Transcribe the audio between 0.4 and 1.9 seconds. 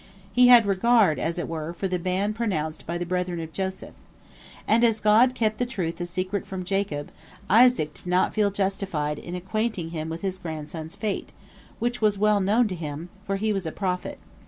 had regard, as it were, for